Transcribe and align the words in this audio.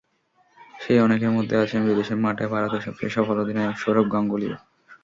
সেই 0.73 0.99
অনেকের 0.99 1.31
মধ্যে 1.31 1.55
আছেন 1.63 1.81
বিদেশের 1.87 2.17
মাঠে 2.17 2.45
ভারতের 2.53 2.81
সবচেয়ে 2.81 3.15
সফল 3.17 3.35
অধিনায়ক 3.39 3.75
সৌরভ 3.79 4.05
গাঙ্গুলীও। 4.13 4.55